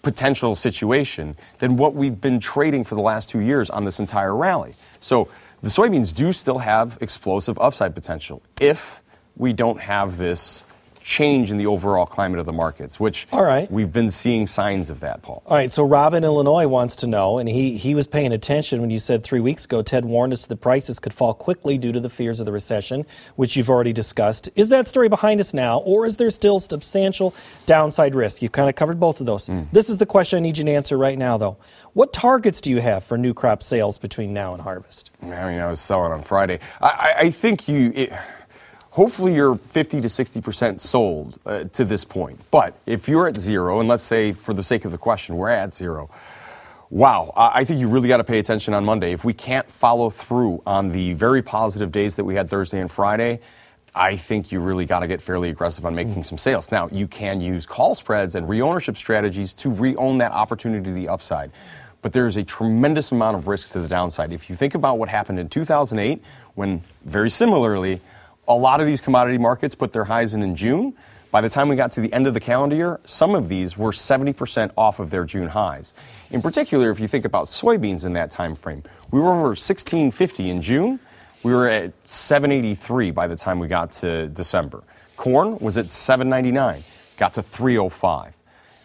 potential 0.03 0.53
situation 0.53 1.35
than 1.57 1.77
what 1.77 1.95
we've 1.95 2.21
been 2.21 2.39
trading 2.39 2.83
for 2.83 2.93
the 2.93 3.01
last 3.01 3.29
two 3.29 3.39
years 3.39 3.71
on 3.71 3.85
this 3.85 3.99
entire 3.99 4.35
rally. 4.35 4.73
So 4.99 5.29
the 5.61 5.69
soybeans 5.69 6.13
do 6.13 6.31
still 6.31 6.59
have 6.59 6.97
explosive 7.01 7.57
upside 7.57 7.95
potential 7.95 8.43
if 8.61 9.01
we 9.35 9.53
don't 9.53 9.79
have 9.79 10.17
this 10.17 10.63
change 11.03 11.51
in 11.51 11.57
the 11.57 11.65
overall 11.65 12.05
climate 12.05 12.39
of 12.39 12.45
the 12.45 12.53
markets, 12.53 12.99
which 12.99 13.27
All 13.31 13.43
right. 13.43 13.69
we've 13.69 13.91
been 13.91 14.09
seeing 14.09 14.47
signs 14.47 14.89
of 14.89 15.01
that, 15.01 15.21
Paul. 15.21 15.43
All 15.45 15.55
right, 15.55 15.71
so 15.71 15.83
Rob 15.83 16.13
in 16.13 16.23
Illinois 16.23 16.65
wants 16.65 16.95
to 16.97 17.07
know, 17.07 17.37
and 17.37 17.47
he, 17.49 17.77
he 17.77 17.93
was 17.93 18.07
paying 18.07 18.31
attention 18.31 18.79
when 18.79 18.89
you 18.89 18.99
said 18.99 19.23
three 19.23 19.41
weeks 19.41 19.65
ago 19.65 19.81
Ted 19.81 20.05
warned 20.05 20.33
us 20.33 20.45
the 20.45 20.55
prices 20.55 20.99
could 20.99 21.13
fall 21.13 21.33
quickly 21.33 21.77
due 21.77 21.91
to 21.91 21.99
the 21.99 22.09
fears 22.09 22.39
of 22.39 22.45
the 22.45 22.51
recession, 22.51 23.05
which 23.35 23.57
you've 23.57 23.69
already 23.69 23.93
discussed. 23.93 24.49
Is 24.55 24.69
that 24.69 24.87
story 24.87 25.09
behind 25.09 25.41
us 25.41 25.53
now, 25.53 25.79
or 25.79 26.05
is 26.05 26.17
there 26.17 26.29
still 26.29 26.59
substantial 26.59 27.35
downside 27.65 28.15
risk? 28.15 28.41
You've 28.41 28.53
kind 28.53 28.69
of 28.69 28.75
covered 28.75 28.99
both 28.99 29.19
of 29.19 29.25
those. 29.25 29.47
Mm. 29.49 29.69
This 29.71 29.89
is 29.89 29.97
the 29.97 30.05
question 30.05 30.37
I 30.37 30.39
need 30.41 30.57
you 30.57 30.63
to 30.63 30.71
answer 30.71 30.97
right 30.97 31.17
now, 31.17 31.37
though. 31.37 31.57
What 31.93 32.13
targets 32.13 32.61
do 32.61 32.71
you 32.71 32.81
have 32.81 33.03
for 33.03 33.17
new 33.17 33.33
crop 33.33 33.61
sales 33.61 33.97
between 33.97 34.33
now 34.33 34.53
and 34.53 34.63
harvest? 34.63 35.11
I 35.21 35.25
mean, 35.25 35.59
I 35.59 35.67
was 35.67 35.79
selling 35.79 36.11
on 36.11 36.23
Friday. 36.23 36.59
I, 36.81 37.13
I 37.17 37.29
think 37.29 37.67
you. 37.67 37.91
It, 37.93 38.13
hopefully 38.93 39.33
you're 39.33 39.55
50 39.55 40.01
to 40.01 40.07
60% 40.07 40.79
sold 40.79 41.39
uh, 41.47 41.63
to 41.63 41.83
this 41.83 42.05
point. 42.05 42.39
But 42.51 42.75
if 42.85 43.09
you're 43.09 43.27
at 43.27 43.35
zero, 43.37 43.79
and 43.79 43.89
let's 43.89 44.03
say 44.03 44.33
for 44.33 44.53
the 44.53 44.61
sake 44.61 44.85
of 44.85 44.91
the 44.91 44.99
question, 44.99 45.35
we're 45.35 45.49
at 45.49 45.73
zero, 45.73 46.11
wow, 46.91 47.33
I 47.35 47.63
think 47.63 47.79
you 47.79 47.87
really 47.87 48.07
got 48.07 48.17
to 48.17 48.23
pay 48.23 48.37
attention 48.37 48.75
on 48.75 48.85
Monday. 48.85 49.11
If 49.11 49.25
we 49.25 49.33
can't 49.33 49.67
follow 49.67 50.11
through 50.11 50.61
on 50.67 50.91
the 50.91 51.13
very 51.13 51.41
positive 51.41 51.91
days 51.91 52.17
that 52.17 52.23
we 52.23 52.35
had 52.35 52.51
Thursday 52.51 52.79
and 52.79 52.91
Friday, 52.91 53.39
I 53.95 54.15
think 54.15 54.51
you 54.51 54.59
really 54.59 54.85
got 54.85 54.99
to 54.99 55.07
get 55.07 55.23
fairly 55.23 55.49
aggressive 55.49 55.87
on 55.87 55.95
making 55.95 56.21
mm. 56.21 56.25
some 56.25 56.37
sales. 56.37 56.71
Now, 56.71 56.87
you 56.91 57.07
can 57.07 57.41
use 57.41 57.65
call 57.65 57.95
spreads 57.95 58.35
and 58.35 58.47
reownership 58.47 58.95
strategies 58.95 59.55
to 59.55 59.71
reown 59.71 60.19
that 60.19 60.33
opportunity 60.33 60.85
to 60.85 60.91
the 60.91 61.09
upside. 61.09 61.49
But 62.03 62.13
there's 62.13 62.37
a 62.37 62.43
tremendous 62.43 63.11
amount 63.11 63.37
of 63.37 63.47
risk 63.47 63.71
to 63.71 63.79
the 63.79 63.87
downside. 63.87 64.31
If 64.31 64.51
you 64.51 64.55
think 64.55 64.75
about 64.75 64.99
what 64.99 65.09
happened 65.09 65.39
in 65.39 65.49
2008, 65.49 66.21
when 66.53 66.83
very 67.05 67.31
similarly, 67.31 67.99
a 68.47 68.55
lot 68.55 68.81
of 68.81 68.87
these 68.87 69.01
commodity 69.01 69.37
markets 69.37 69.75
put 69.75 69.91
their 69.91 70.05
highs 70.05 70.33
in 70.33 70.43
in 70.43 70.55
June. 70.55 70.93
By 71.31 71.41
the 71.41 71.49
time 71.49 71.67
we 71.67 71.75
got 71.75 71.91
to 71.93 72.01
the 72.01 72.13
end 72.13 72.27
of 72.27 72.33
the 72.35 72.39
calendar 72.39 72.75
year, 72.75 72.99
some 73.05 73.33
of 73.33 73.49
these 73.49 73.75
were 73.77 73.91
70% 73.91 74.71
off 74.77 74.99
of 74.99 75.09
their 75.09 75.25
June 75.25 75.47
highs. 75.47 75.93
In 76.29 76.41
particular, 76.41 76.91
if 76.91 76.99
you 76.99 77.07
think 77.07 77.25
about 77.25 77.45
soybeans 77.45 78.05
in 78.05 78.13
that 78.13 78.29
time 78.29 78.53
frame, 78.53 78.83
we 79.11 79.19
were 79.19 79.29
over 79.29 79.49
1650 79.49 80.49
in 80.49 80.61
June. 80.61 80.99
We 81.41 81.53
were 81.53 81.67
at 81.67 81.91
783 82.05 83.11
by 83.11 83.27
the 83.27 83.35
time 83.35 83.59
we 83.59 83.67
got 83.67 83.91
to 83.91 84.29
December. 84.29 84.83
Corn 85.17 85.57
was 85.59 85.77
at 85.77 85.89
799, 85.89 86.83
got 87.17 87.33
to 87.35 87.43
305. 87.43 88.33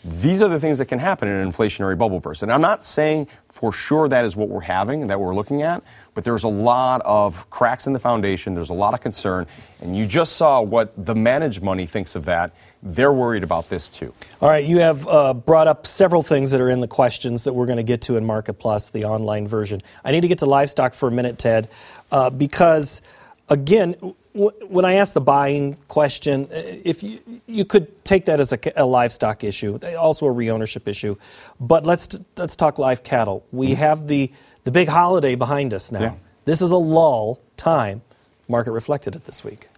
These 0.04 0.42
are 0.42 0.48
the 0.48 0.60
things 0.60 0.78
that 0.78 0.86
can 0.86 0.98
happen 0.98 1.28
in 1.28 1.34
an 1.34 1.50
inflationary 1.50 1.98
bubble 1.98 2.20
burst. 2.20 2.42
And 2.42 2.52
I'm 2.52 2.60
not 2.60 2.84
saying 2.84 3.26
for 3.48 3.72
sure 3.72 4.08
that 4.08 4.24
is 4.24 4.36
what 4.36 4.48
we're 4.48 4.60
having, 4.60 5.08
that 5.08 5.20
we're 5.20 5.34
looking 5.34 5.62
at, 5.62 5.82
but 6.14 6.24
there's 6.24 6.44
a 6.44 6.48
lot 6.48 7.02
of 7.04 7.48
cracks 7.50 7.86
in 7.86 7.92
the 7.92 7.98
foundation. 7.98 8.54
There's 8.54 8.70
a 8.70 8.74
lot 8.74 8.94
of 8.94 9.00
concern. 9.00 9.46
And 9.80 9.96
you 9.96 10.06
just 10.06 10.36
saw 10.36 10.60
what 10.60 10.92
the 10.96 11.14
managed 11.14 11.62
money 11.62 11.84
thinks 11.84 12.14
of 12.14 12.24
that. 12.26 12.52
They're 12.82 13.12
worried 13.12 13.42
about 13.42 13.68
this 13.68 13.90
too. 13.90 14.12
All 14.40 14.48
right, 14.48 14.64
you 14.64 14.78
have 14.78 15.06
uh, 15.08 15.34
brought 15.34 15.66
up 15.66 15.84
several 15.84 16.22
things 16.22 16.52
that 16.52 16.60
are 16.60 16.70
in 16.70 16.78
the 16.78 16.88
questions 16.88 17.42
that 17.44 17.52
we're 17.52 17.66
going 17.66 17.78
to 17.78 17.82
get 17.82 18.02
to 18.02 18.16
in 18.16 18.24
Market 18.24 18.54
Plus, 18.54 18.90
the 18.90 19.04
online 19.04 19.48
version. 19.48 19.80
I 20.04 20.12
need 20.12 20.20
to 20.20 20.28
get 20.28 20.38
to 20.38 20.46
livestock 20.46 20.94
for 20.94 21.08
a 21.08 21.12
minute, 21.12 21.38
Ted, 21.38 21.68
uh, 22.12 22.30
because 22.30 23.02
again, 23.48 23.96
when 24.38 24.84
I 24.84 24.94
ask 24.94 25.14
the 25.14 25.20
buying 25.20 25.76
question, 25.88 26.48
uh, 26.52 26.62
if 26.84 27.02
you, 27.02 27.18
you 27.46 27.64
could 27.64 28.04
take 28.04 28.26
that 28.26 28.40
as 28.40 28.52
a, 28.52 28.58
a 28.76 28.86
livestock 28.86 29.42
issue, 29.42 29.78
also 29.98 30.26
a 30.26 30.32
reownership 30.32 30.86
issue, 30.86 31.16
but 31.58 31.84
let's 31.84 32.18
let's 32.36 32.56
talk 32.56 32.78
live 32.78 33.02
cattle. 33.02 33.44
We 33.52 33.68
mm-hmm. 33.68 33.76
have 33.76 34.06
the 34.06 34.30
the 34.64 34.70
big 34.70 34.88
holiday 34.88 35.34
behind 35.34 35.74
us 35.74 35.90
now. 35.90 36.00
Yeah. 36.00 36.14
This 36.44 36.62
is 36.62 36.70
a 36.70 36.76
lull 36.76 37.40
time. 37.56 38.02
Market 38.48 38.72
reflected 38.72 39.14
it 39.14 39.24
this 39.24 39.44
week. 39.44 39.68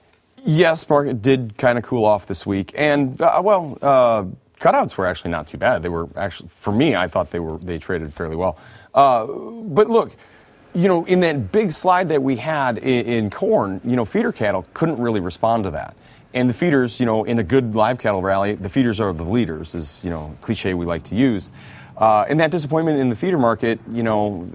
Yes, 0.44 0.88
market 0.88 1.20
did 1.20 1.56
kind 1.58 1.76
of 1.76 1.84
cool 1.84 2.04
off 2.04 2.26
this 2.26 2.46
week, 2.46 2.72
and 2.76 3.20
uh, 3.20 3.40
well, 3.42 3.78
uh, 3.82 4.24
cutouts 4.60 4.96
were 4.96 5.06
actually 5.06 5.30
not 5.30 5.48
too 5.48 5.58
bad. 5.58 5.82
They 5.82 5.88
were 5.88 6.08
actually, 6.16 6.48
for 6.50 6.72
me, 6.72 6.94
I 6.94 7.08
thought 7.08 7.30
they 7.30 7.40
were 7.40 7.58
they 7.58 7.78
traded 7.78 8.12
fairly 8.12 8.36
well. 8.36 8.58
Uh, 8.94 9.26
but 9.26 9.88
look, 9.88 10.16
you 10.74 10.88
know, 10.88 11.04
in 11.04 11.20
that 11.20 11.52
big 11.52 11.72
slide 11.72 12.08
that 12.10 12.22
we 12.22 12.36
had 12.36 12.78
in, 12.78 13.06
in, 13.06 13.30
corn, 13.30 13.80
you 13.84 13.96
know, 13.96 14.04
feeder 14.04 14.32
cattle 14.32 14.66
couldn't 14.74 15.00
really 15.00 15.20
respond 15.20 15.64
to 15.64 15.70
that. 15.72 15.96
And 16.32 16.48
the 16.48 16.54
feeders, 16.54 17.00
you 17.00 17.06
know, 17.06 17.24
in 17.24 17.38
a 17.38 17.42
good 17.42 17.74
live 17.74 17.98
cattle 17.98 18.22
rally, 18.22 18.54
the 18.54 18.68
feeders 18.68 19.00
are 19.00 19.12
the 19.12 19.24
leaders, 19.24 19.74
is, 19.74 20.00
you 20.04 20.10
know, 20.10 20.36
cliche 20.40 20.74
we 20.74 20.86
like 20.86 21.02
to 21.04 21.16
use. 21.16 21.50
Uh, 21.96 22.24
and 22.28 22.40
that 22.40 22.50
disappointment 22.50 22.98
in 22.98 23.08
the 23.08 23.16
feeder 23.16 23.38
market, 23.38 23.80
you 23.90 24.02
know, 24.02 24.48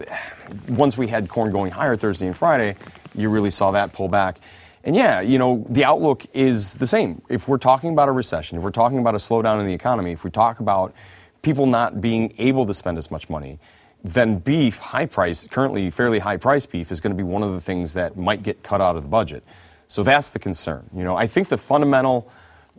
once 0.69 0.97
we 0.97 1.07
had 1.07 1.27
corn 1.27 1.51
going 1.51 1.71
higher 1.71 1.97
Thursday 1.97 2.27
and 2.27 2.35
Friday, 2.35 2.75
you 3.13 3.29
really 3.29 3.51
saw 3.51 3.71
that 3.71 3.93
pull 3.93 4.07
back. 4.07 4.39
And 4.83 4.95
yeah, 4.95 5.21
you 5.21 5.37
know, 5.37 5.65
the 5.69 5.83
outlook 5.83 6.25
is 6.33 6.75
the 6.75 6.87
same. 6.87 7.21
If 7.27 7.47
we're 7.47 7.57
talking 7.57 7.91
about 7.91 8.07
a 8.07 8.11
recession, 8.11 8.57
if 8.57 8.63
we're 8.63 8.71
talking 8.71 8.99
about 8.99 9.15
a 9.15 9.17
slowdown 9.17 9.59
in 9.59 9.65
the 9.65 9.73
economy, 9.73 10.11
if 10.11 10.23
we 10.23 10.31
talk 10.31 10.59
about 10.59 10.93
people 11.41 11.65
not 11.65 12.01
being 12.01 12.33
able 12.37 12.65
to 12.67 12.73
spend 12.73 12.97
as 12.97 13.11
much 13.11 13.29
money, 13.29 13.59
then 14.05 14.37
beef, 14.37 14.77
high 14.77 15.07
price, 15.07 15.47
currently 15.49 15.89
fairly 15.89 16.19
high 16.19 16.37
price 16.37 16.65
beef, 16.65 16.91
is 16.91 17.01
going 17.01 17.11
to 17.11 17.17
be 17.17 17.23
one 17.23 17.41
of 17.41 17.53
the 17.53 17.61
things 17.61 17.93
that 17.95 18.15
might 18.15 18.43
get 18.43 18.61
cut 18.61 18.79
out 18.79 18.95
of 18.95 19.01
the 19.01 19.09
budget. 19.09 19.43
So 19.87 20.03
that's 20.03 20.29
the 20.29 20.39
concern. 20.39 20.87
You 20.95 21.03
know, 21.03 21.15
I 21.15 21.25
think 21.25 21.47
the 21.47 21.57
fundamental, 21.57 22.29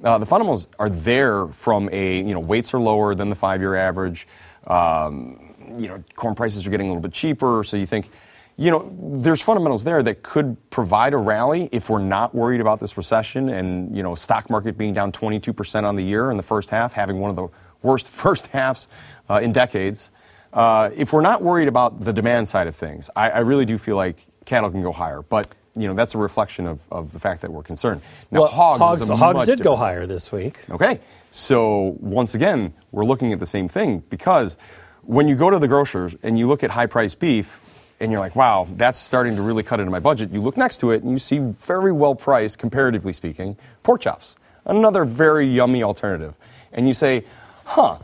uh, 0.04 0.18
the 0.18 0.26
fundamentals 0.26 0.68
are 0.78 0.88
there 0.88 1.48
from 1.48 1.88
a, 1.92 2.18
you 2.18 2.32
know, 2.32 2.40
weights 2.40 2.72
are 2.74 2.80
lower 2.80 3.14
than 3.14 3.28
the 3.28 3.34
five-year 3.34 3.74
average. 3.74 4.28
Um, 4.68 5.54
you 5.76 5.88
know, 5.88 6.02
corn 6.14 6.36
prices 6.36 6.64
are 6.66 6.70
getting 6.70 6.86
a 6.86 6.90
little 6.90 7.02
bit 7.02 7.12
cheaper, 7.12 7.64
so 7.64 7.76
you 7.76 7.86
think, 7.86 8.10
you 8.56 8.70
know, 8.70 8.96
there's 9.00 9.42
fundamentals 9.42 9.82
there 9.82 10.02
that 10.04 10.22
could 10.22 10.56
provide 10.70 11.12
a 11.12 11.16
rally 11.16 11.68
if 11.72 11.90
we're 11.90 11.98
not 11.98 12.34
worried 12.34 12.60
about 12.60 12.78
this 12.78 12.96
recession 12.96 13.48
and, 13.48 13.94
you 13.96 14.02
know, 14.02 14.14
stock 14.14 14.48
market 14.48 14.78
being 14.78 14.94
down 14.94 15.10
22% 15.10 15.84
on 15.84 15.96
the 15.96 16.04
year 16.04 16.30
in 16.30 16.36
the 16.36 16.42
first 16.42 16.70
half, 16.70 16.92
having 16.92 17.18
one 17.18 17.30
of 17.30 17.36
the 17.36 17.48
worst 17.82 18.08
first 18.10 18.46
halves 18.48 18.86
uh, 19.28 19.40
in 19.42 19.52
decades. 19.52 20.10
Uh, 20.52 20.90
if 20.96 21.12
we're 21.12 21.20
not 21.20 21.42
worried 21.42 21.68
about 21.68 22.00
the 22.00 22.12
demand 22.12 22.48
side 22.48 22.66
of 22.66 22.74
things, 22.74 23.10
I, 23.14 23.30
I, 23.30 23.38
really 23.40 23.66
do 23.66 23.76
feel 23.76 23.96
like 23.96 24.26
cattle 24.46 24.70
can 24.70 24.82
go 24.82 24.92
higher. 24.92 25.22
But 25.22 25.48
you 25.74 25.86
know 25.86 25.94
that's 25.94 26.14
a 26.14 26.18
reflection 26.18 26.66
of, 26.66 26.80
of 26.90 27.12
the 27.12 27.20
fact 27.20 27.42
that 27.42 27.52
we're 27.52 27.62
concerned. 27.62 28.00
Now, 28.30 28.40
well, 28.40 28.48
hogs, 28.48 29.08
hogs, 29.08 29.20
hogs 29.20 29.42
did 29.44 29.62
go 29.62 29.76
higher 29.76 30.06
this 30.06 30.32
week. 30.32 30.58
Okay, 30.70 31.00
so 31.30 31.96
once 32.00 32.34
again, 32.34 32.72
we're 32.92 33.04
looking 33.04 33.32
at 33.32 33.38
the 33.38 33.46
same 33.46 33.68
thing 33.68 34.02
because 34.08 34.56
when 35.02 35.28
you 35.28 35.36
go 35.36 35.50
to 35.50 35.58
the 35.58 35.68
grocers 35.68 36.14
and 36.22 36.38
you 36.38 36.46
look 36.46 36.64
at 36.64 36.70
high 36.70 36.86
priced 36.86 37.20
beef, 37.20 37.60
and 38.00 38.12
you're 38.12 38.20
like, 38.20 38.36
wow, 38.36 38.66
that's 38.72 38.98
starting 38.98 39.36
to 39.36 39.42
really 39.42 39.62
cut 39.62 39.80
into 39.80 39.90
my 39.90 39.98
budget. 39.98 40.30
You 40.30 40.42
look 40.42 40.56
next 40.56 40.78
to 40.78 40.90
it 40.90 41.02
and 41.02 41.12
you 41.12 41.18
see 41.18 41.38
very 41.38 41.92
well 41.92 42.14
priced, 42.14 42.58
comparatively 42.58 43.12
speaking, 43.12 43.56
pork 43.82 44.02
chops, 44.02 44.36
another 44.66 45.04
very 45.04 45.46
yummy 45.46 45.82
alternative. 45.82 46.34
And 46.72 46.86
you 46.86 46.94
say, 46.94 47.24
huh, 47.64 47.98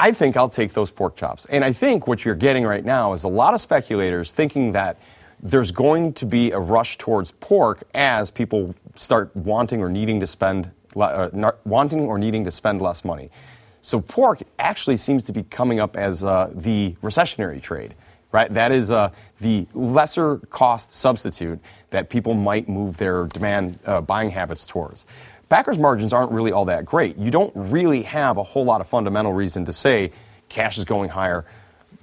I 0.00 0.12
think 0.12 0.34
I'll 0.34 0.48
take 0.48 0.72
those 0.72 0.90
pork 0.90 1.14
chops. 1.14 1.44
And 1.50 1.62
I 1.62 1.72
think 1.72 2.08
what 2.08 2.24
you're 2.24 2.34
getting 2.34 2.64
right 2.64 2.84
now 2.84 3.12
is 3.12 3.24
a 3.24 3.28
lot 3.28 3.52
of 3.52 3.60
speculators 3.60 4.32
thinking 4.32 4.72
that 4.72 4.98
there's 5.42 5.70
going 5.70 6.14
to 6.14 6.24
be 6.24 6.52
a 6.52 6.58
rush 6.58 6.96
towards 6.96 7.32
pork 7.32 7.82
as 7.94 8.30
people 8.30 8.74
start 8.94 9.34
wanting 9.36 9.82
or 9.82 9.90
needing 9.90 10.18
to 10.20 10.26
spend 10.26 10.70
uh, 10.96 11.52
wanting 11.66 12.00
or 12.00 12.18
needing 12.18 12.44
to 12.44 12.50
spend 12.50 12.80
less 12.80 13.04
money. 13.04 13.30
So 13.82 14.00
pork 14.00 14.40
actually 14.58 14.96
seems 14.96 15.22
to 15.24 15.32
be 15.32 15.42
coming 15.42 15.80
up 15.80 15.98
as 15.98 16.24
uh, 16.24 16.50
the 16.54 16.96
recessionary 17.02 17.60
trade, 17.60 17.94
right? 18.32 18.50
That 18.52 18.72
is 18.72 18.90
uh, 18.90 19.10
the 19.40 19.66
lesser 19.74 20.38
cost 20.48 20.92
substitute 20.92 21.60
that 21.90 22.08
people 22.08 22.32
might 22.32 22.70
move 22.70 22.96
their 22.96 23.26
demand 23.26 23.78
uh, 23.84 24.00
buying 24.00 24.30
habits 24.30 24.64
towards. 24.64 25.04
Packers 25.50 25.78
margins 25.78 26.12
aren't 26.12 26.30
really 26.30 26.52
all 26.52 26.64
that 26.66 26.86
great. 26.86 27.18
You 27.18 27.30
don't 27.32 27.52
really 27.54 28.02
have 28.02 28.36
a 28.36 28.42
whole 28.42 28.64
lot 28.64 28.80
of 28.80 28.86
fundamental 28.86 29.32
reason 29.32 29.64
to 29.64 29.72
say 29.72 30.12
cash 30.48 30.78
is 30.78 30.84
going 30.84 31.10
higher, 31.10 31.44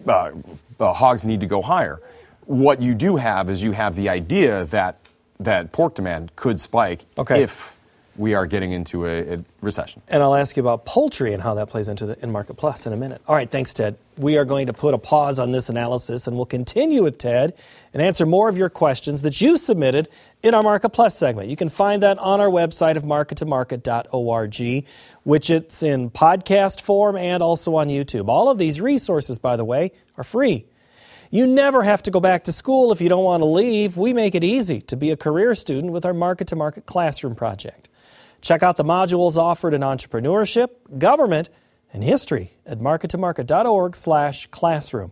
uh, 0.05 0.31
uh, 0.79 0.93
hogs 0.93 1.23
need 1.23 1.39
to 1.39 1.47
go 1.47 1.61
higher. 1.61 2.01
What 2.45 2.81
you 2.81 2.93
do 2.93 3.15
have 3.15 3.49
is 3.49 3.63
you 3.63 3.71
have 3.71 3.95
the 3.95 4.09
idea 4.09 4.65
that 4.65 4.99
that 5.39 5.71
pork 5.71 5.95
demand 5.95 6.35
could 6.35 6.59
spike 6.59 7.05
okay. 7.17 7.41
if 7.41 7.73
we 8.17 8.33
are 8.33 8.45
getting 8.45 8.71
into 8.71 9.05
a, 9.05 9.35
a, 9.35 9.43
recession. 9.61 10.01
And 10.07 10.23
I'll 10.23 10.35
ask 10.35 10.57
you 10.57 10.61
about 10.61 10.85
poultry 10.85 11.33
and 11.33 11.41
how 11.41 11.53
that 11.55 11.69
plays 11.69 11.87
into 11.87 12.05
the 12.05 12.21
in 12.23 12.31
market 12.31 12.55
plus 12.55 12.85
in 12.85 12.93
a 12.93 12.97
minute. 12.97 13.21
All 13.27 13.35
right, 13.35 13.49
thanks, 13.49 13.73
Ted. 13.73 13.97
We 14.17 14.37
are 14.37 14.45
going 14.45 14.67
to 14.67 14.73
put 14.73 14.93
a 14.93 14.97
pause 14.97 15.39
on 15.39 15.51
this 15.51 15.69
analysis 15.69 16.27
and 16.27 16.35
we'll 16.35 16.45
continue 16.45 17.03
with 17.03 17.17
Ted 17.17 17.53
and 17.93 18.01
answer 18.01 18.25
more 18.25 18.49
of 18.49 18.57
your 18.57 18.69
questions 18.69 19.21
that 19.21 19.39
you 19.39 19.57
submitted 19.57 20.09
in 20.41 20.53
our 20.53 20.63
Market 20.63 20.89
Plus 20.89 21.17
segment. 21.17 21.49
You 21.49 21.55
can 21.55 21.69
find 21.69 22.01
that 22.03 22.17
on 22.17 22.39
our 22.39 22.49
website 22.49 22.97
of 22.97 23.03
markettomarket.org, 23.03 24.87
which 25.23 25.49
it's 25.49 25.83
in 25.83 26.09
podcast 26.09 26.81
form 26.81 27.15
and 27.15 27.43
also 27.43 27.75
on 27.75 27.87
YouTube. 27.87 28.27
All 28.27 28.49
of 28.49 28.57
these 28.57 28.81
resources, 28.81 29.37
by 29.37 29.55
the 29.55 29.65
way, 29.65 29.91
are 30.17 30.23
free. 30.23 30.65
You 31.29 31.45
never 31.45 31.83
have 31.83 32.01
to 32.03 32.11
go 32.11 32.19
back 32.19 32.45
to 32.45 32.53
school 32.53 32.91
if 32.91 33.01
you 33.01 33.09
don't 33.09 33.23
want 33.23 33.41
to 33.41 33.45
leave. 33.45 33.97
We 33.97 34.13
make 34.13 34.33
it 34.33 34.43
easy 34.43 34.81
to 34.81 34.95
be 34.95 35.11
a 35.11 35.17
career 35.17 35.53
student 35.55 35.91
with 35.91 36.05
our 36.05 36.13
Market 36.13 36.47
to 36.47 36.55
Market 36.55 36.85
Classroom 36.85 37.35
project. 37.35 37.89
Check 38.41 38.63
out 38.63 38.77
the 38.77 38.83
modules 38.83 39.37
offered 39.37 39.73
in 39.73 39.81
entrepreneurship, 39.81 40.69
government, 40.97 41.49
and 41.93 42.03
history 42.03 42.51
at 42.65 42.79
markettomarket.org/classroom. 42.79 45.11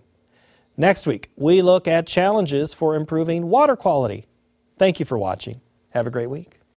Next 0.78 1.08
week, 1.08 1.32
we 1.38 1.62
look 1.62 1.88
at 1.88 2.06
challenges 2.06 2.74
for 2.74 2.96
improving 2.96 3.50
water 3.50 3.76
quality. 3.76 4.26
Thank 4.78 5.00
you 5.00 5.06
for 5.06 5.18
watching. 5.18 5.62
Have 5.92 6.06
a 6.06 6.12
great 6.12 6.30
week. 6.30 6.55